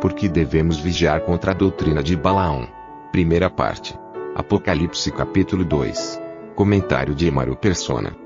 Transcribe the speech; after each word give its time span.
Por 0.00 0.12
que 0.14 0.28
devemos 0.28 0.78
vigiar 0.78 1.22
contra 1.22 1.50
a 1.50 1.54
doutrina 1.54 2.04
de 2.04 2.14
Balaão? 2.14 2.68
Primeira 3.10 3.50
parte. 3.50 3.98
Apocalipse 4.32 5.10
capítulo 5.10 5.64
2. 5.64 6.22
Comentário 6.54 7.16
de 7.16 7.26
Emaro 7.26 7.56
Persona. 7.56 8.16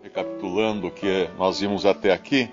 Recapitulando 0.00 0.86
o 0.86 0.90
que 0.92 1.28
nós 1.36 1.58
vimos 1.58 1.84
até 1.84 2.12
aqui, 2.12 2.48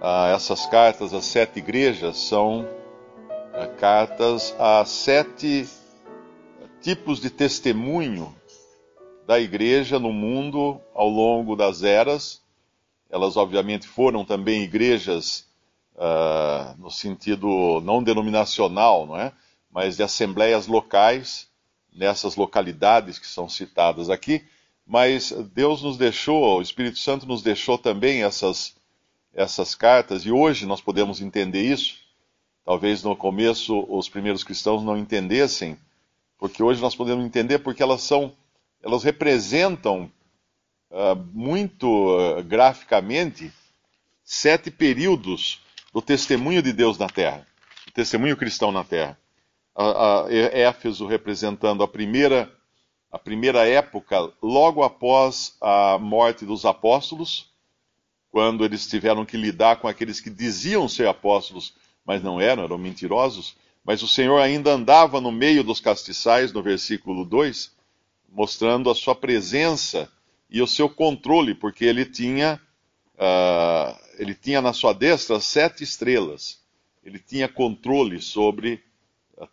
ah, 0.00 0.32
essas 0.34 0.64
cartas 0.64 1.12
às 1.12 1.26
sete 1.26 1.58
igrejas 1.58 2.16
são 2.16 2.66
ah, 3.52 3.66
cartas 3.78 4.56
a 4.58 4.82
sete 4.86 5.68
tipos 6.80 7.20
de 7.20 7.28
testemunho 7.28 8.34
da 9.26 9.38
igreja 9.38 9.98
no 9.98 10.14
mundo 10.14 10.80
ao 10.94 11.10
longo 11.10 11.56
das 11.56 11.82
eras. 11.82 12.40
Elas, 13.10 13.36
obviamente, 13.36 13.86
foram 13.86 14.24
também 14.24 14.62
igrejas 14.62 15.45
ah, 15.98 16.74
no 16.78 16.90
sentido 16.90 17.80
não 17.80 18.02
denominacional, 18.02 19.06
não 19.06 19.18
é? 19.18 19.32
mas 19.70 19.96
de 19.96 20.02
assembleias 20.02 20.66
locais, 20.66 21.48
nessas 21.92 22.36
localidades 22.36 23.18
que 23.18 23.26
são 23.26 23.48
citadas 23.48 24.08
aqui. 24.08 24.44
Mas 24.86 25.32
Deus 25.52 25.82
nos 25.82 25.96
deixou, 25.96 26.58
o 26.58 26.62
Espírito 26.62 26.98
Santo 26.98 27.26
nos 27.26 27.42
deixou 27.42 27.76
também 27.76 28.22
essas, 28.22 28.74
essas 29.34 29.74
cartas, 29.74 30.24
e 30.24 30.30
hoje 30.30 30.64
nós 30.64 30.80
podemos 30.80 31.20
entender 31.20 31.62
isso. 31.62 31.96
Talvez 32.64 33.02
no 33.02 33.16
começo 33.16 33.86
os 33.88 34.08
primeiros 34.08 34.44
cristãos 34.44 34.82
não 34.82 34.96
entendessem, 34.96 35.78
porque 36.38 36.62
hoje 36.62 36.80
nós 36.80 36.94
podemos 36.94 37.24
entender 37.24 37.58
porque 37.58 37.82
elas 37.82 38.02
são, 38.02 38.32
elas 38.82 39.02
representam 39.02 40.10
uh, 40.90 41.16
muito 41.32 41.86
uh, 41.86 42.42
graficamente 42.42 43.52
sete 44.24 44.70
períodos 44.70 45.65
do 45.96 46.02
testemunho 46.02 46.60
de 46.60 46.74
Deus 46.74 46.98
na 46.98 47.08
Terra, 47.08 47.46
o 47.88 47.90
testemunho 47.90 48.36
cristão 48.36 48.70
na 48.70 48.84
Terra 48.84 49.18
a, 49.74 50.24
a 50.24 50.32
Éfeso 50.32 51.06
representando 51.06 51.82
a 51.82 51.88
primeira, 51.88 52.52
a 53.10 53.18
primeira 53.18 53.66
época, 53.66 54.30
logo 54.42 54.82
após 54.82 55.56
a 55.58 55.98
morte 55.98 56.44
dos 56.44 56.66
apóstolos, 56.66 57.50
quando 58.30 58.62
eles 58.62 58.86
tiveram 58.86 59.24
que 59.24 59.38
lidar 59.38 59.76
com 59.76 59.88
aqueles 59.88 60.20
que 60.20 60.28
diziam 60.30 60.86
ser 60.86 61.08
apóstolos, 61.08 61.74
mas 62.04 62.22
não 62.22 62.38
eram, 62.38 62.64
eram 62.64 62.76
mentirosos. 62.76 63.56
Mas 63.82 64.02
o 64.02 64.08
Senhor 64.08 64.38
ainda 64.38 64.72
andava 64.72 65.18
no 65.18 65.32
meio 65.32 65.64
dos 65.64 65.80
castiçais, 65.80 66.52
no 66.52 66.62
versículo 66.62 67.24
2, 67.24 67.72
mostrando 68.28 68.90
a 68.90 68.94
sua 68.94 69.14
presença 69.14 70.10
e 70.50 70.60
o 70.60 70.66
seu 70.66 70.90
controle, 70.90 71.54
porque 71.54 71.86
ele 71.86 72.04
tinha, 72.04 72.60
uh, 73.14 74.05
ele 74.18 74.34
tinha 74.34 74.60
na 74.60 74.72
sua 74.72 74.92
destra 74.92 75.40
sete 75.40 75.84
estrelas. 75.84 76.60
Ele 77.04 77.18
tinha 77.18 77.48
controle 77.48 78.20
sobre 78.20 78.82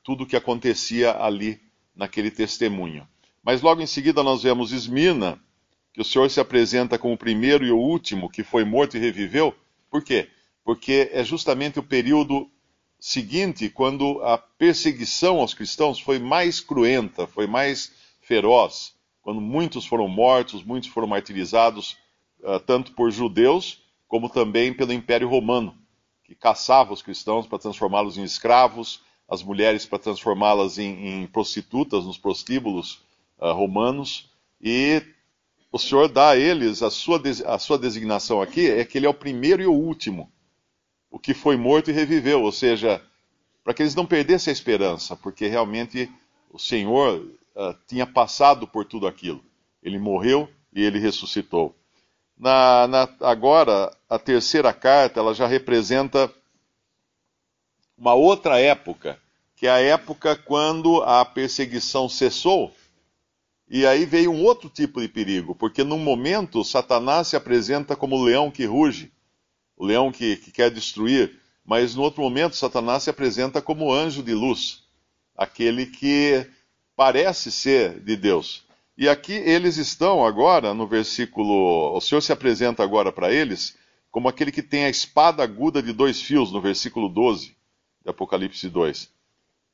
tudo 0.04 0.24
o 0.24 0.28
que 0.28 0.36
acontecia 0.36 1.12
ali 1.12 1.62
naquele 1.96 2.32
testemunho. 2.32 3.08
Mas 3.44 3.62
logo 3.62 3.82
em 3.82 3.86
seguida 3.86 4.24
nós 4.24 4.44
vemos 4.44 4.72
Esmirna, 4.72 5.40
que 5.94 6.02
o 6.02 6.06
Senhor 6.06 6.30
se 6.30 6.40
apresenta 6.40 6.98
como 6.98 7.14
o 7.14 7.18
primeiro 7.18 7.66
e 7.66 7.72
o 7.72 7.78
último 7.78 8.30
que 8.30 8.44
foi 8.44 8.64
morto 8.64 8.98
e 8.98 9.00
reviveu. 9.00 9.54
Por 9.92 10.04
quê? 10.04 10.30
Porque 10.64 11.10
é 11.12 11.24
justamente 11.24 11.78
o 11.78 11.84
período 11.84 12.50
seguinte, 13.00 13.70
quando 13.70 14.22
a 14.24 14.38
perseguição 14.38 15.40
aos 15.40 15.54
cristãos 15.54 16.00
foi 16.00 16.18
mais 16.18 16.62
cruenta, 16.62 17.28
foi 17.28 17.46
mais 17.46 17.92
feroz, 18.22 18.96
quando 19.22 19.42
muitos 19.42 19.86
foram 19.86 20.08
mortos, 20.08 20.64
muitos 20.64 20.90
foram 20.90 21.08
martirizados, 21.08 21.98
uh, 22.40 22.60
tanto 22.62 22.94
por 22.94 23.12
judeus 23.12 23.83
como 24.14 24.30
também 24.30 24.72
pelo 24.72 24.94
Império 24.94 25.28
Romano, 25.28 25.76
que 26.24 26.36
caçava 26.36 26.94
os 26.94 27.02
cristãos 27.02 27.48
para 27.48 27.58
transformá-los 27.58 28.16
em 28.16 28.22
escravos, 28.22 29.02
as 29.28 29.42
mulheres 29.42 29.88
para 29.88 29.98
transformá-las 29.98 30.78
em, 30.78 31.24
em, 31.24 31.26
prostitutas 31.26 32.06
nos 32.06 32.16
prostíbulos 32.16 33.02
uh, 33.40 33.52
romanos. 33.54 34.30
E 34.62 35.02
o 35.72 35.80
Senhor 35.80 36.08
dá 36.08 36.30
a 36.30 36.38
eles 36.38 36.84
a 36.84 36.92
sua, 36.92 37.20
a 37.48 37.58
sua 37.58 37.80
designação 37.80 38.40
aqui 38.40 38.70
é 38.70 38.86
que 38.86 39.00
ele 39.00 39.08
é 39.08 39.10
o 39.10 39.16
primeiro 39.16 39.64
e 39.64 39.66
o 39.66 39.74
último, 39.74 40.32
o 41.10 41.18
que 41.18 41.34
foi 41.34 41.58
morto 41.58 41.90
e 41.90 41.94
reviveu, 41.94 42.44
ou 42.44 42.52
seja, 42.52 43.04
para 43.64 43.74
que 43.74 43.82
eles 43.82 43.96
não 43.96 44.06
perdessem 44.06 44.52
a 44.52 44.54
esperança, 44.54 45.16
porque 45.16 45.48
realmente 45.48 46.08
o 46.52 46.60
Senhor 46.60 47.20
uh, 47.20 47.76
tinha 47.88 48.06
passado 48.06 48.68
por 48.68 48.86
tudo 48.86 49.08
aquilo. 49.08 49.44
Ele 49.82 49.98
morreu 49.98 50.48
e 50.72 50.84
ele 50.84 51.00
ressuscitou. 51.00 51.76
Na, 52.38 52.88
na, 52.88 53.10
agora, 53.22 53.96
a 54.10 54.18
terceira 54.18 54.74
carta, 54.74 55.20
ela 55.20 55.34
já 55.34 55.48
representa 55.48 56.32
uma 57.98 58.14
outra 58.14 58.60
época, 58.60 59.20
que 59.56 59.68
é 59.68 59.72
a 59.72 59.80
época 59.80 60.36
quando 60.36 61.02
a 61.04 61.24
perseguição 61.24 62.10
cessou. 62.10 62.74
E 63.70 63.86
aí 63.86 64.06
veio 64.06 64.32
um 64.32 64.44
outro 64.44 64.70
tipo 64.70 65.00
de 65.00 65.08
perigo, 65.08 65.56
porque 65.56 65.84
num 65.84 65.98
momento 65.98 66.64
Satanás 66.64 67.30
se 67.30 67.36
apresenta 67.36 67.96
como 67.96 68.18
o 68.18 68.24
leão 68.24 68.52
que 68.52 68.66
ruge, 68.66 69.12
o 69.78 69.86
leão 69.86 70.12
que, 70.12 70.36
que 70.38 70.52
quer 70.52 70.70
destruir, 70.70 71.40
mas 71.66 71.96
no 71.96 72.02
outro 72.02 72.22
momento 72.22 72.56
Satanás 72.56 73.04
se 73.04 73.10
apresenta 73.10 73.62
como 73.62 73.92
anjo 73.92 74.22
de 74.22 74.34
luz, 74.34 74.84
aquele 75.36 75.86
que 75.86 76.46
parece 76.96 77.52
ser 77.52 78.00
de 78.00 78.16
Deus. 78.16 78.64
E 78.98 79.10
aqui 79.10 79.34
eles 79.34 79.78
estão 79.78 80.26
agora, 80.26 80.74
no 80.74 80.88
versículo. 80.88 81.96
O 81.96 82.02
Senhor 82.02 82.22
se 82.22 82.32
apresenta 82.32 82.84
agora 82.84 83.12
para 83.12 83.32
eles 83.34 83.78
como 84.12 84.30
aquele 84.30 84.52
que 84.52 84.62
tem 84.62 84.86
a 84.86 84.90
espada 84.90 85.42
aguda 85.42 85.82
de 85.82 85.92
dois 85.92 86.22
fios, 86.22 86.52
no 86.52 86.62
versículo 86.62 87.10
12 87.10 87.56
de 88.04 88.10
Apocalipse 88.10 88.70
2. 88.70 89.10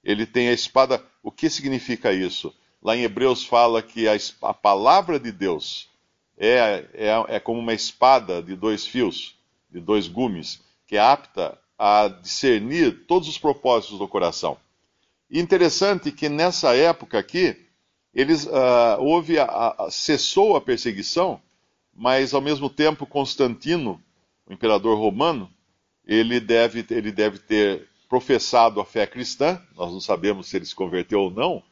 Ele 0.01 0.25
tem 0.25 0.47
a 0.47 0.53
espada. 0.53 1.03
O 1.21 1.29
que 1.29 1.49
significa 1.49 2.13
isso? 2.13 2.55
Lá 2.81 2.95
em 2.95 3.03
Hebreus 3.03 3.43
fala 3.43 3.81
que 3.81 4.07
a, 4.07 4.15
a 4.43 4.53
palavra 4.53 5.19
de 5.19 5.31
Deus 5.33 5.89
é, 6.37 6.85
é, 6.93 7.35
é 7.35 7.39
como 7.41 7.59
uma 7.59 7.73
espada 7.73 8.41
de 8.41 8.55
dois 8.55 8.87
fios, 8.87 9.35
de 9.69 9.81
dois 9.81 10.07
gumes, 10.07 10.61
que 10.87 10.95
é 10.95 11.01
apta 11.01 11.59
a 11.77 12.07
discernir 12.07 13.05
todos 13.05 13.27
os 13.27 13.37
propósitos 13.37 13.99
do 13.99 14.07
coração. 14.07 14.57
E 15.29 15.39
interessante 15.39 16.11
que 16.11 16.29
nessa 16.29 16.73
época 16.75 17.19
aqui, 17.19 17.68
eles 18.19 18.45
uh, 18.45 18.99
houve 18.99 19.39
a, 19.39 19.45
a, 19.45 19.87
cessou 19.89 20.57
a 20.57 20.61
perseguição, 20.61 21.41
mas 21.95 22.33
ao 22.33 22.41
mesmo 22.41 22.69
tempo 22.69 23.05
Constantino, 23.05 24.01
o 24.45 24.51
imperador 24.51 24.97
romano, 24.97 25.49
ele 26.05 26.37
deve, 26.41 26.85
ele 26.89 27.13
deve 27.13 27.39
ter 27.39 27.87
professado 28.09 28.81
a 28.81 28.85
fé 28.85 29.07
cristã, 29.07 29.61
nós 29.73 29.93
não 29.93 30.01
sabemos 30.01 30.47
se 30.47 30.57
ele 30.57 30.65
se 30.65 30.75
converteu 30.75 31.21
ou 31.21 31.31
não, 31.31 31.63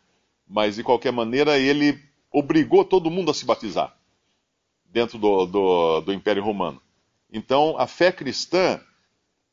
mas 0.47 0.77
de 0.77 0.83
qualquer 0.83 1.11
maneira 1.11 1.59
ele 1.59 1.99
obrigou 2.31 2.85
todo 2.85 3.11
mundo 3.11 3.29
a 3.29 3.33
se 3.33 3.43
batizar 3.43 3.93
dentro 4.85 5.17
do, 5.17 5.45
do, 5.45 5.99
do 6.01 6.13
Império 6.13 6.43
Romano. 6.43 6.81
Então 7.29 7.75
a 7.77 7.87
fé 7.87 8.09
cristã 8.09 8.79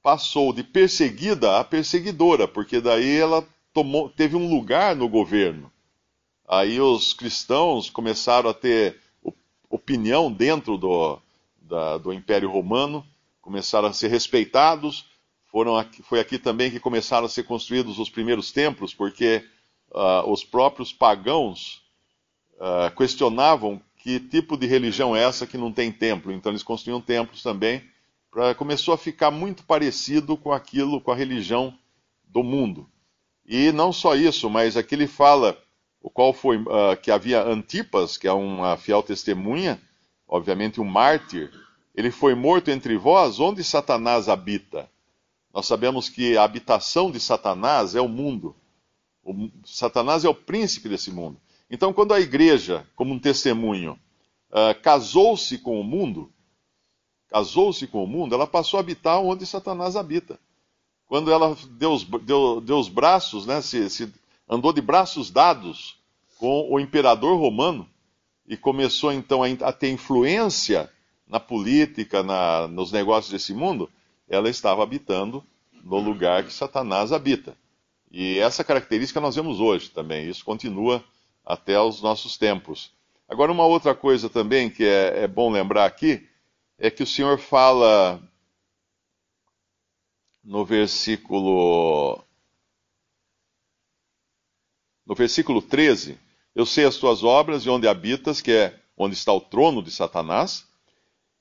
passou 0.00 0.52
de 0.52 0.62
perseguida 0.62 1.58
a 1.58 1.64
perseguidora, 1.64 2.46
porque 2.46 2.80
daí 2.80 3.18
ela 3.18 3.44
tomou, 3.72 4.08
teve 4.10 4.36
um 4.36 4.48
lugar 4.48 4.94
no 4.94 5.08
governo. 5.08 5.72
Aí 6.46 6.80
os 6.80 7.14
cristãos 7.14 7.88
começaram 7.88 8.50
a 8.50 8.54
ter 8.54 9.00
opinião 9.70 10.30
dentro 10.30 10.76
do, 10.76 11.18
da, 11.60 11.98
do 11.98 12.12
Império 12.12 12.50
Romano, 12.50 13.04
começaram 13.40 13.88
a 13.88 13.92
ser 13.92 14.08
respeitados, 14.08 15.06
foram 15.50 15.76
aqui, 15.76 16.02
foi 16.02 16.20
aqui 16.20 16.38
também 16.38 16.70
que 16.70 16.80
começaram 16.80 17.26
a 17.26 17.28
ser 17.28 17.44
construídos 17.44 17.98
os 17.98 18.10
primeiros 18.10 18.52
templos, 18.52 18.92
porque 18.92 19.44
uh, 19.90 20.30
os 20.30 20.44
próprios 20.44 20.92
pagãos 20.92 21.82
uh, 22.54 22.94
questionavam 22.96 23.80
que 23.96 24.20
tipo 24.20 24.56
de 24.56 24.66
religião 24.66 25.16
é 25.16 25.22
essa 25.22 25.46
que 25.46 25.56
não 25.56 25.72
tem 25.72 25.90
templo. 25.90 26.30
Então 26.30 26.52
eles 26.52 26.62
construíam 26.62 27.00
templos 27.00 27.42
também. 27.42 27.82
Pra, 28.30 28.54
começou 28.54 28.92
a 28.92 28.98
ficar 28.98 29.30
muito 29.30 29.64
parecido 29.64 30.36
com 30.36 30.52
aquilo, 30.52 31.00
com 31.00 31.10
a 31.10 31.16
religião 31.16 31.72
do 32.24 32.42
mundo. 32.42 32.86
E 33.46 33.72
não 33.72 33.92
só 33.92 34.14
isso, 34.14 34.50
mas 34.50 34.76
aqui 34.76 34.94
ele 34.94 35.06
fala 35.06 35.58
o 36.04 36.10
qual 36.10 36.34
foi 36.34 36.58
uh, 36.58 36.94
que 37.02 37.10
havia 37.10 37.42
Antipas, 37.42 38.18
que 38.18 38.28
é 38.28 38.32
uma 38.32 38.76
fiel 38.76 39.02
testemunha, 39.02 39.80
obviamente 40.28 40.78
um 40.78 40.84
mártir, 40.84 41.50
ele 41.94 42.10
foi 42.10 42.34
morto 42.34 42.70
entre 42.70 42.94
vós, 42.98 43.40
onde 43.40 43.64
Satanás 43.64 44.28
habita? 44.28 44.86
Nós 45.50 45.64
sabemos 45.64 46.10
que 46.10 46.36
a 46.36 46.44
habitação 46.44 47.10
de 47.10 47.18
Satanás 47.18 47.94
é 47.94 48.02
o 48.02 48.08
mundo. 48.08 48.54
O, 49.24 49.48
Satanás 49.64 50.26
é 50.26 50.28
o 50.28 50.34
príncipe 50.34 50.90
desse 50.90 51.10
mundo. 51.10 51.40
Então, 51.70 51.90
quando 51.90 52.12
a 52.12 52.20
igreja, 52.20 52.86
como 52.94 53.14
um 53.14 53.18
testemunho, 53.18 53.98
uh, 54.50 54.78
casou-se 54.82 55.56
com 55.56 55.80
o 55.80 55.84
mundo, 55.84 56.30
casou-se 57.28 57.86
com 57.86 58.04
o 58.04 58.06
mundo, 58.06 58.34
ela 58.34 58.46
passou 58.46 58.76
a 58.76 58.80
habitar 58.82 59.22
onde 59.22 59.46
Satanás 59.46 59.96
habita. 59.96 60.38
Quando 61.06 61.32
ela 61.32 61.56
deu 61.70 61.92
os, 61.92 62.04
deu, 62.04 62.60
deu 62.60 62.78
os 62.78 62.90
braços, 62.90 63.46
né, 63.46 63.62
se, 63.62 63.88
se 63.88 64.12
andou 64.48 64.72
de 64.72 64.80
braços 64.80 65.30
dados 65.30 65.98
com 66.38 66.68
o 66.70 66.78
imperador 66.78 67.38
romano 67.38 67.88
e 68.46 68.56
começou 68.56 69.12
então 69.12 69.42
a, 69.42 69.72
ter 69.72 69.90
influência 69.90 70.90
na 71.26 71.40
política, 71.40 72.22
na, 72.22 72.68
nos 72.68 72.92
negócios 72.92 73.32
desse 73.32 73.54
mundo, 73.54 73.90
ela 74.28 74.50
estava 74.50 74.82
habitando 74.82 75.42
no 75.82 75.98
lugar 75.98 76.44
que 76.44 76.52
Satanás 76.52 77.12
habita. 77.12 77.56
E 78.10 78.38
essa 78.38 78.62
característica 78.62 79.20
nós 79.20 79.34
vemos 79.34 79.60
hoje 79.60 79.90
também. 79.90 80.28
Isso 80.28 80.44
continua 80.44 81.02
até 81.44 81.80
os 81.80 82.00
nossos 82.00 82.36
tempos. 82.36 82.92
Agora, 83.28 83.50
uma 83.50 83.66
outra 83.66 83.94
coisa 83.94 84.28
também 84.28 84.70
que 84.70 84.84
é, 84.84 85.24
é 85.24 85.28
bom 85.28 85.50
lembrar 85.50 85.86
aqui 85.86 86.26
é 86.78 86.90
que 86.90 87.02
o 87.02 87.06
Senhor 87.06 87.38
fala 87.38 88.22
no 90.44 90.64
versículo 90.64 92.22
no 95.06 95.14
versículo 95.14 95.60
13, 95.60 96.18
eu 96.54 96.64
sei 96.64 96.84
as 96.84 96.96
tuas 96.96 97.22
obras 97.22 97.64
e 97.64 97.70
onde 97.70 97.88
habitas, 97.88 98.40
que 98.40 98.52
é 98.52 98.80
onde 98.96 99.14
está 99.14 99.32
o 99.32 99.40
trono 99.40 99.82
de 99.82 99.90
Satanás, 99.90 100.66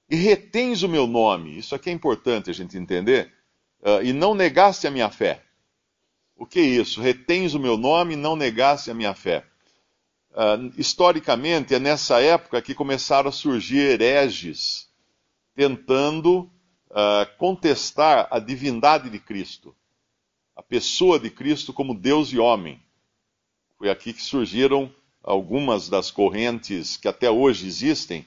e 0.09 0.15
retens 0.15 0.83
o 0.83 0.89
meu 0.89 1.07
nome. 1.07 1.57
Isso 1.57 1.73
aqui 1.73 1.89
é 1.89 1.93
importante 1.93 2.49
a 2.49 2.53
gente 2.53 2.77
entender. 2.77 3.31
Uh, 3.81 4.03
e 4.03 4.13
não 4.13 4.35
negaste 4.35 4.87
a 4.87 4.91
minha 4.91 5.09
fé. 5.09 5.43
O 6.35 6.45
que 6.45 6.59
é 6.59 6.63
isso? 6.63 7.01
Retens 7.01 7.53
o 7.53 7.59
meu 7.59 7.77
nome 7.77 8.13
e 8.13 8.17
não 8.17 8.35
negaste 8.35 8.91
a 8.91 8.93
minha 8.93 9.13
fé. 9.13 9.45
Uh, 10.31 10.73
historicamente, 10.77 11.73
é 11.75 11.79
nessa 11.79 12.19
época 12.21 12.61
que 12.61 12.73
começaram 12.73 13.29
a 13.29 13.31
surgir 13.31 13.79
hereges 13.79 14.89
tentando 15.55 16.51
uh, 16.89 17.37
contestar 17.37 18.27
a 18.31 18.39
divindade 18.39 19.09
de 19.09 19.19
Cristo, 19.19 19.75
a 20.55 20.63
pessoa 20.63 21.19
de 21.19 21.29
Cristo 21.29 21.71
como 21.71 21.93
Deus 21.93 22.33
e 22.33 22.39
homem. 22.39 22.82
Foi 23.83 23.89
aqui 23.89 24.13
que 24.13 24.23
surgiram 24.23 24.89
algumas 25.21 25.89
das 25.89 26.09
correntes 26.09 26.95
que 26.95 27.05
até 27.05 27.29
hoje 27.29 27.67
existem, 27.67 28.25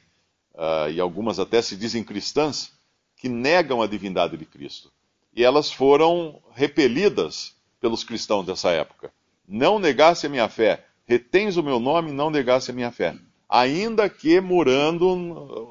uh, 0.52 0.90
e 0.90 1.00
algumas 1.00 1.38
até 1.38 1.62
se 1.62 1.78
dizem 1.78 2.04
cristãs, 2.04 2.72
que 3.16 3.26
negam 3.26 3.80
a 3.80 3.86
divindade 3.86 4.36
de 4.36 4.44
Cristo. 4.44 4.92
E 5.34 5.42
elas 5.42 5.72
foram 5.72 6.42
repelidas 6.52 7.54
pelos 7.80 8.04
cristãos 8.04 8.44
dessa 8.44 8.70
época. 8.70 9.10
Não 9.48 9.78
negasse 9.78 10.26
a 10.26 10.28
minha 10.28 10.46
fé, 10.46 10.84
retens 11.06 11.56
o 11.56 11.62
meu 11.62 11.80
nome 11.80 12.12
não 12.12 12.28
negasse 12.28 12.70
a 12.70 12.74
minha 12.74 12.92
fé. 12.92 13.16
Ainda 13.48 14.10
que 14.10 14.38
morando 14.42 15.08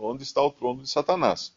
onde 0.02 0.24
está 0.24 0.42
o 0.42 0.50
trono 0.50 0.82
de 0.82 0.90
Satanás. 0.90 1.54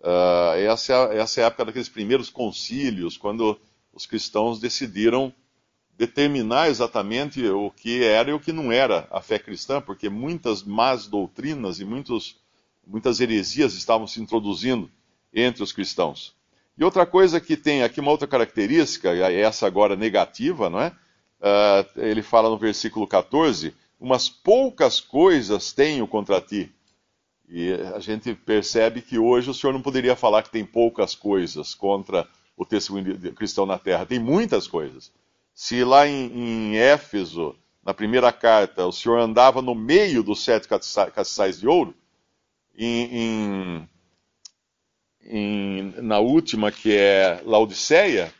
Uh, 0.00 0.58
essa, 0.58 0.92
é, 0.92 1.18
essa 1.18 1.40
é 1.40 1.44
a 1.44 1.46
época 1.46 1.66
daqueles 1.66 1.88
primeiros 1.88 2.30
concílios, 2.30 3.16
quando 3.16 3.56
os 3.92 4.06
cristãos 4.06 4.58
decidiram 4.58 5.32
determinar 5.96 6.68
exatamente 6.68 7.46
o 7.46 7.70
que 7.70 8.02
era 8.02 8.30
e 8.30 8.32
o 8.32 8.40
que 8.40 8.52
não 8.52 8.72
era 8.72 9.06
a 9.10 9.20
fé 9.20 9.38
cristã, 9.38 9.80
porque 9.80 10.08
muitas 10.08 10.62
más 10.62 11.06
doutrinas 11.06 11.78
e 11.78 11.84
muitos, 11.84 12.36
muitas 12.86 13.20
heresias 13.20 13.74
estavam 13.74 14.06
se 14.06 14.20
introduzindo 14.20 14.90
entre 15.32 15.62
os 15.62 15.72
cristãos. 15.72 16.34
E 16.76 16.84
outra 16.84 17.06
coisa 17.06 17.40
que 17.40 17.56
tem 17.56 17.82
aqui, 17.82 18.00
uma 18.00 18.10
outra 18.10 18.26
característica, 18.26 19.10
essa 19.10 19.66
agora 19.66 19.94
negativa, 19.94 20.68
não 20.68 20.80
é? 20.80 20.88
Uh, 21.40 22.00
ele 22.00 22.22
fala 22.22 22.48
no 22.48 22.58
versículo 22.58 23.06
14: 23.06 23.72
Umas 24.00 24.28
poucas 24.28 25.00
coisas 25.00 25.72
tenho 25.72 26.06
contra 26.08 26.40
ti. 26.40 26.72
E 27.48 27.72
a 27.94 28.00
gente 28.00 28.34
percebe 28.34 29.02
que 29.02 29.18
hoje 29.18 29.50
o 29.50 29.54
senhor 29.54 29.72
não 29.72 29.82
poderia 29.82 30.16
falar 30.16 30.42
que 30.42 30.50
tem 30.50 30.64
poucas 30.64 31.14
coisas 31.14 31.74
contra 31.74 32.26
o 32.56 32.64
testemunho 32.64 33.34
cristão 33.34 33.66
na 33.66 33.78
terra. 33.78 34.06
Tem 34.06 34.18
muitas 34.18 34.66
coisas. 34.66 35.12
Se 35.54 35.84
lá 35.84 36.06
em, 36.08 36.26
em 36.32 36.76
Éfeso, 36.76 37.56
na 37.84 37.94
primeira 37.94 38.32
carta, 38.32 38.86
o 38.86 38.92
senhor 38.92 39.20
andava 39.20 39.62
no 39.62 39.74
meio 39.74 40.22
dos 40.22 40.42
sete 40.42 40.66
castiçais 40.66 41.60
de 41.60 41.68
ouro, 41.68 41.94
em, 42.76 43.88
em, 45.22 45.94
na 46.02 46.18
última, 46.18 46.72
que 46.72 46.96
é 46.96 47.40
Laodiceia, 47.44 48.34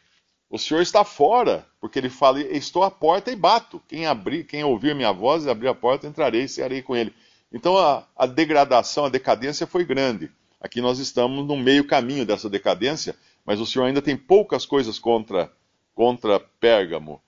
o 0.50 0.58
senhor 0.58 0.80
está 0.80 1.04
fora, 1.04 1.66
porque 1.80 1.98
ele 1.98 2.10
fala: 2.10 2.40
Estou 2.40 2.82
à 2.82 2.90
porta 2.90 3.30
e 3.30 3.36
bato. 3.36 3.80
Quem 3.88 4.06
abrir, 4.06 4.44
quem 4.44 4.64
ouvir 4.64 4.94
minha 4.94 5.12
voz 5.12 5.44
e 5.44 5.50
abrir 5.50 5.68
a 5.68 5.74
porta, 5.74 6.06
entrarei 6.06 6.42
e 6.44 6.48
cearei 6.48 6.82
com 6.82 6.96
ele. 6.96 7.14
Então 7.52 7.78
a, 7.78 8.06
a 8.16 8.26
degradação, 8.26 9.04
a 9.04 9.08
decadência 9.08 9.66
foi 9.66 9.84
grande. 9.84 10.30
Aqui 10.60 10.80
nós 10.80 10.98
estamos 10.98 11.46
no 11.46 11.56
meio 11.56 11.86
caminho 11.86 12.26
dessa 12.26 12.48
decadência, 12.48 13.14
mas 13.44 13.60
o 13.60 13.66
senhor 13.66 13.84
ainda 13.84 14.02
tem 14.02 14.16
poucas 14.16 14.66
coisas 14.66 14.98
contra 14.98 15.52
contra 15.94 16.40
Pérgamo. 16.40 17.22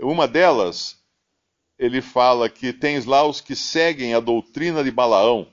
Uma 0.00 0.26
delas, 0.26 0.98
ele 1.78 2.02
fala 2.02 2.48
que 2.48 2.72
tens 2.72 3.04
lá 3.04 3.24
os 3.24 3.40
que 3.40 3.54
seguem 3.54 4.14
a 4.14 4.20
doutrina 4.20 4.82
de 4.82 4.90
Balaão, 4.90 5.50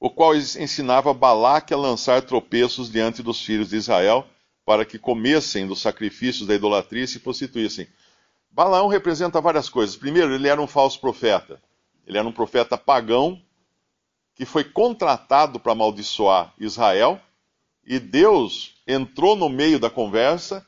o 0.00 0.08
qual 0.08 0.34
ensinava 0.34 1.12
Balaque 1.12 1.74
a 1.74 1.76
lançar 1.76 2.22
tropeços 2.22 2.90
diante 2.90 3.22
dos 3.22 3.44
filhos 3.44 3.70
de 3.70 3.76
Israel, 3.76 4.26
para 4.64 4.84
que 4.84 4.98
comessem 4.98 5.66
dos 5.66 5.80
sacrifícios 5.80 6.46
da 6.46 6.54
idolatria 6.54 7.04
e 7.04 7.08
se 7.08 7.18
prostituíssem. 7.18 7.88
Balaão 8.50 8.86
representa 8.86 9.40
várias 9.40 9.68
coisas. 9.68 9.96
Primeiro, 9.96 10.34
ele 10.34 10.46
era 10.46 10.60
um 10.60 10.66
falso 10.66 11.00
profeta. 11.00 11.60
Ele 12.06 12.18
era 12.18 12.26
um 12.26 12.32
profeta 12.32 12.76
pagão 12.76 13.42
que 14.34 14.44
foi 14.44 14.64
contratado 14.64 15.58
para 15.58 15.72
amaldiçoar 15.72 16.54
Israel 16.58 17.20
e 17.88 17.98
Deus 17.98 18.74
entrou 18.86 19.34
no 19.34 19.48
meio 19.48 19.80
da 19.80 19.88
conversa 19.88 20.64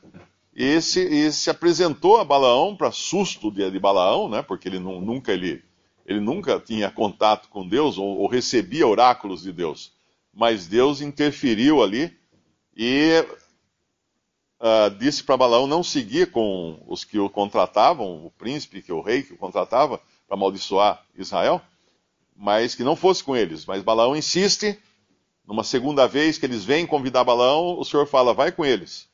e 0.55 0.81
se, 0.81 0.99
e 1.01 1.31
se 1.31 1.51
apresentou 1.51 2.17
a 2.17 2.25
Balaão 2.25 2.75
para 2.75 2.91
susto 2.91 3.51
de, 3.51 3.69
de, 3.69 3.79
Balaão, 3.79 4.27
né? 4.27 4.41
Porque 4.41 4.67
ele 4.67 4.79
não, 4.79 4.99
nunca 4.99 5.31
ele, 5.31 5.63
ele 6.03 6.19
nunca 6.19 6.59
tinha 6.59 6.89
contato 6.89 7.47
com 7.49 7.67
Deus 7.67 7.99
ou, 7.99 8.17
ou 8.17 8.27
recebia 8.27 8.87
oráculos 8.87 9.43
de 9.43 9.53
Deus, 9.53 9.93
mas 10.33 10.65
Deus 10.65 10.99
interferiu 10.99 11.83
ali 11.83 12.11
e 12.75 13.23
uh, 14.59 14.89
disse 14.97 15.23
para 15.23 15.37
Balaão 15.37 15.67
não 15.67 15.83
seguir 15.83 16.31
com 16.31 16.81
os 16.87 17.03
que 17.03 17.19
o 17.19 17.29
contratavam, 17.29 18.25
o 18.25 18.31
príncipe, 18.31 18.81
que 18.81 18.91
o 18.91 18.99
rei 18.99 19.21
que 19.21 19.33
o 19.33 19.37
contratava 19.37 20.01
para 20.27 20.35
amaldiçoar 20.35 21.05
Israel, 21.15 21.61
mas 22.35 22.73
que 22.73 22.83
não 22.83 22.95
fosse 22.95 23.23
com 23.23 23.35
eles. 23.35 23.63
Mas 23.63 23.83
Balaão 23.83 24.15
insiste 24.15 24.79
numa 25.51 25.65
segunda 25.65 26.07
vez 26.07 26.37
que 26.37 26.45
eles 26.45 26.63
vêm 26.63 26.87
convidar 26.87 27.25
Balaão, 27.25 27.77
o 27.77 27.83
Senhor 27.83 28.07
fala, 28.07 28.33
vai 28.33 28.53
com 28.53 28.65
eles. 28.65 29.09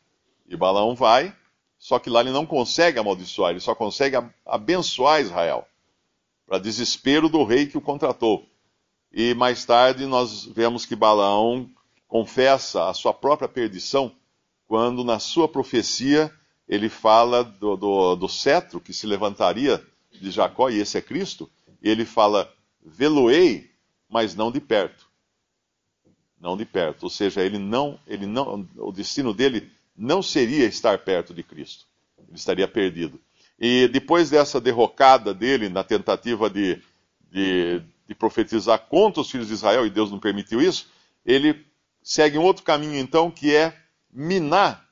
E 0.48 0.56
Balaão 0.56 0.94
vai, 0.94 1.36
só 1.80 1.98
que 1.98 2.12
lá 2.12 2.22
ele 2.22 2.30
não 2.30 2.46
consegue 2.46 3.00
amaldiçoar, 3.00 3.50
ele 3.50 3.60
só 3.60 3.74
consegue 3.74 4.16
abençoar 4.46 5.20
Israel, 5.20 5.68
para 6.46 6.60
desespero 6.60 7.28
do 7.28 7.44
rei 7.44 7.66
que 7.66 7.76
o 7.76 7.82
contratou. 7.82 8.48
E 9.12 9.34
mais 9.34 9.66
tarde 9.66 10.06
nós 10.06 10.46
vemos 10.46 10.86
que 10.86 10.96
Balaão 10.96 11.72
confessa 12.08 12.88
a 12.88 12.94
sua 12.94 13.16
própria 13.16 13.50
perdição, 13.50 14.12
quando 14.68 15.04
na 15.04 15.18
sua 15.18 15.48
profecia 15.48 16.32
ele 16.70 16.88
fala 16.88 17.44
do, 17.44 17.76
do, 17.76 18.16
do 18.16 18.30
cetro 18.30 18.80
que 18.80 18.94
se 18.94 19.08
levantaria 19.08 19.84
de 20.12 20.30
Jacó, 20.30 20.70
e 20.70 20.78
esse 20.78 21.00
é 21.00 21.02
Cristo, 21.02 21.50
e 21.82 21.90
ele 21.90 22.06
fala: 22.06 22.48
Veloei, 22.86 23.72
mas 24.08 24.36
não 24.36 24.52
de 24.52 24.62
perto 24.62 25.07
não 26.40 26.56
de 26.56 26.66
perto. 26.66 27.04
Ou 27.04 27.10
seja, 27.10 27.42
ele 27.42 27.58
não, 27.58 28.00
ele 28.08 28.26
não, 28.26 28.68
o 28.78 28.92
destino 28.92 29.34
dele 29.34 29.72
não 29.98 30.22
seria 30.22 30.66
estar 30.66 30.98
perto 31.00 31.34
de 31.34 31.44
Cristo. 31.44 31.86
Ele 32.28 32.38
estaria 32.38 32.68
perdido. 32.68 33.20
E 33.60 33.88
depois 33.88 34.30
dessa 34.30 34.62
derrocada 34.62 35.34
dele 35.34 35.70
na 35.70 35.84
tentativa 35.84 36.50
de, 36.50 36.82
de, 37.32 37.82
de 38.08 38.16
profetizar 38.16 38.80
contra 38.88 39.22
os 39.22 39.32
filhos 39.32 39.48
de 39.48 39.54
Israel, 39.54 39.86
e 39.86 39.90
Deus 39.90 40.12
não 40.12 40.20
permitiu 40.20 40.62
isso, 40.62 40.88
ele 41.26 41.66
segue 42.04 42.38
um 42.38 42.44
outro 42.44 42.64
caminho 42.64 42.98
então, 42.98 43.32
que 43.32 43.54
é 43.56 43.76
minar 44.12 44.88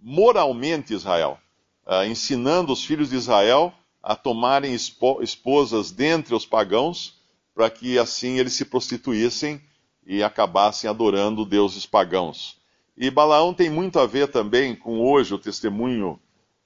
moralmente 0.00 0.92
Israel, 0.92 1.38
uh, 1.86 2.04
ensinando 2.04 2.72
os 2.72 2.84
filhos 2.84 3.08
de 3.08 3.16
Israel 3.16 3.72
a 4.02 4.14
tomarem 4.14 4.74
esposas 4.74 5.90
dentre 5.90 6.34
os 6.34 6.44
pagãos, 6.44 7.18
para 7.54 7.70
que 7.70 7.98
assim 7.98 8.38
eles 8.38 8.52
se 8.52 8.66
prostituíssem 8.66 9.62
e 10.06 10.22
acabassem 10.22 10.88
adorando 10.88 11.44
deuses 11.44 11.86
pagãos. 11.86 12.58
E 12.96 13.10
Balaão 13.10 13.52
tem 13.52 13.68
muito 13.68 13.98
a 13.98 14.06
ver 14.06 14.28
também 14.28 14.74
com 14.74 15.00
hoje 15.00 15.34
o 15.34 15.38
testemunho 15.38 16.20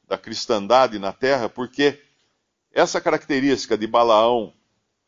da 0.06 0.18
cristandade 0.18 0.98
na 0.98 1.12
terra, 1.12 1.48
porque 1.48 2.00
essa 2.72 3.00
característica 3.00 3.76
de 3.76 3.86
Balaão 3.86 4.52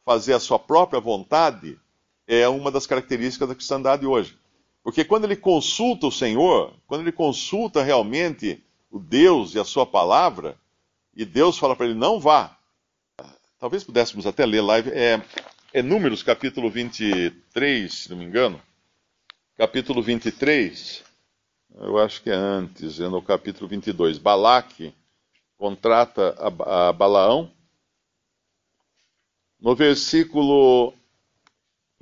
fazer 0.04 0.32
a 0.32 0.40
sua 0.40 0.58
própria 0.58 1.00
vontade 1.00 1.78
é 2.26 2.48
uma 2.48 2.70
das 2.70 2.86
características 2.86 3.48
da 3.48 3.54
cristandade 3.54 4.06
hoje. 4.06 4.38
Porque 4.82 5.04
quando 5.04 5.24
ele 5.24 5.36
consulta 5.36 6.06
o 6.06 6.12
Senhor, 6.12 6.74
quando 6.86 7.02
ele 7.02 7.12
consulta 7.12 7.82
realmente 7.82 8.62
o 8.90 8.98
Deus 8.98 9.54
e 9.54 9.58
a 9.58 9.64
sua 9.64 9.84
palavra, 9.84 10.56
e 11.14 11.24
Deus 11.24 11.58
fala 11.58 11.76
para 11.76 11.86
ele: 11.86 11.94
não 11.94 12.18
vá. 12.18 12.56
Talvez 13.58 13.84
pudéssemos 13.84 14.26
até 14.26 14.46
ler 14.46 14.62
lá, 14.62 14.78
é, 14.78 15.20
é 15.72 15.82
Números 15.82 16.22
capítulo 16.22 16.68
23, 16.68 17.92
se 17.92 18.10
não 18.10 18.16
me 18.16 18.24
engano. 18.24 18.60
Capítulo 19.56 20.02
23, 20.02 21.04
eu 21.76 21.98
acho 21.98 22.22
que 22.22 22.30
é 22.30 22.34
antes, 22.34 22.98
é 22.98 23.08
no 23.08 23.22
capítulo 23.22 23.68
22. 23.68 24.18
Balaque 24.18 24.92
contrata 25.56 26.34
a, 26.38 26.88
a 26.88 26.92
Balaão. 26.92 27.52
No 29.60 29.76
versículo 29.76 30.92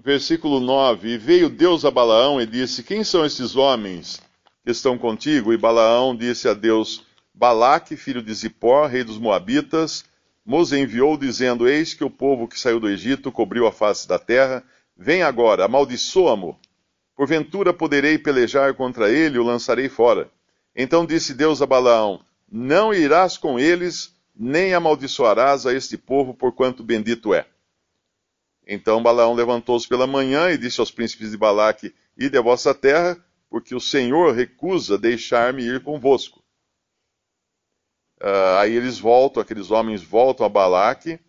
versículo 0.03 0.61
9: 0.61 1.11
E 1.11 1.19
veio 1.19 1.51
Deus 1.51 1.85
a 1.85 1.91
Balaão 1.91 2.41
e 2.41 2.47
disse: 2.47 2.83
Quem 2.83 3.05
são 3.05 3.25
esses 3.27 3.55
homens 3.55 4.19
que 4.65 4.71
estão 4.71 4.97
contigo? 4.97 5.53
E 5.53 5.59
Balaão 5.59 6.17
disse 6.17 6.49
a 6.49 6.55
Deus: 6.55 7.03
Balaque, 7.35 7.97
filho 7.97 8.23
de 8.23 8.33
Zippor, 8.33 8.89
rei 8.89 9.05
dos 9.05 9.19
Moabitas, 9.19 10.05
nos 10.49 10.73
enviou, 10.73 11.19
dizendo: 11.19 11.69
Eis 11.69 11.93
que 11.93 12.03
o 12.03 12.09
povo 12.09 12.49
que 12.49 12.59
saiu 12.59 12.81
do 12.81 12.89
Egito 12.89 13.31
cobriu 13.31 13.67
a 13.67 13.73
face 13.73 14.09
da 14.09 14.19
terra. 14.19 14.65
Vem 14.97 15.23
agora, 15.23 15.67
amaldiçoa-mo. 15.67 16.59
Porventura 17.15 17.75
poderei 17.75 18.17
pelejar 18.17 18.73
contra 18.75 19.11
ele 19.11 19.37
e 19.37 19.39
o 19.39 19.45
lançarei 19.45 19.91
fora. 19.91 20.31
Então 20.75 21.05
disse 21.05 21.35
Deus 21.35 21.61
a 21.61 21.67
Balaão: 21.67 22.25
Não 22.51 22.95
irás 22.95 23.37
com 23.37 23.59
eles, 23.59 24.17
nem 24.35 24.73
amaldiçoarás 24.73 25.67
a 25.67 25.75
este 25.75 25.99
povo, 25.99 26.33
porquanto 26.33 26.83
bendito 26.83 27.35
é. 27.35 27.47
Então 28.67 29.03
Balaão 29.03 29.35
levantou-se 29.35 29.87
pela 29.87 30.07
manhã 30.07 30.51
e 30.51 30.57
disse 30.57 30.81
aos 30.81 30.91
príncipes 30.91 31.31
de 31.31 31.37
Balaque: 31.37 31.95
Ide 32.17 32.39
a 32.39 32.43
vossa 32.43 32.75
terra, 32.75 33.23
porque 33.51 33.75
o 33.75 33.81
Senhor 33.81 34.35
recusa 34.35 34.97
deixar-me 34.97 35.63
ir 35.63 35.83
convosco. 35.83 36.43
Uh, 38.21 38.59
aí 38.59 38.75
eles 38.75 38.99
voltam, 38.99 39.41
aqueles 39.41 39.71
homens 39.71 40.03
voltam 40.03 40.45
a 40.45 40.49
Balaque, 40.49 41.21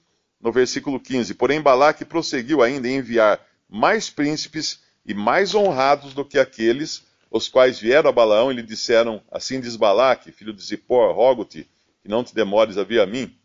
no 0.41 0.51
versículo 0.51 0.99
15. 0.99 1.35
Porém, 1.35 1.61
Balaque 1.61 2.03
prosseguiu 2.03 2.61
ainda 2.63 2.87
em 2.87 2.97
enviar 2.97 3.39
mais 3.69 4.09
príncipes 4.09 4.79
e 5.05 5.13
mais 5.13 5.53
honrados 5.53 6.13
do 6.13 6.25
que 6.25 6.39
aqueles, 6.39 7.03
os 7.29 7.47
quais 7.47 7.79
vieram 7.79 8.09
a 8.09 8.13
Balaão 8.13 8.51
e 8.51 8.55
lhe 8.55 8.63
disseram: 8.63 9.21
Assim 9.31 9.59
diz 9.59 9.75
Balaque, 9.75 10.31
filho 10.31 10.53
de 10.53 10.63
Zippor, 10.63 11.13
rogo-te 11.13 11.69
que 12.01 12.07
não 12.07 12.23
te 12.23 12.33
demores 12.33 12.77
a 12.77 12.83
vir 12.83 13.01
a 13.01 13.05
mim, 13.05 13.35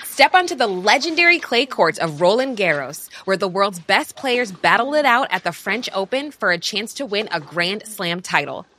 Step 0.05 0.35
onto 0.35 0.55
the 0.55 0.67
legendary 0.67 1.39
clay 1.39 1.65
courts 1.65 1.99
of 1.99 2.21
Roland 2.21 2.59
Garros, 2.59 3.09
where 3.25 3.39
the 3.39 3.49
world's 3.49 3.81
best 3.81 4.17
players 4.17 4.53
battle 4.53 4.93
it 4.93 5.07
out 5.07 5.29
at 5.31 5.45
the 5.45 5.53
French 5.53 5.89
Open 5.95 6.31
for 6.31 6.51
a 6.51 6.59
chance 6.59 6.93
to 6.93 7.07
win 7.07 7.27
a 7.33 7.41
Grand 7.41 7.87
Slam 7.87 8.21
title. 8.21 8.67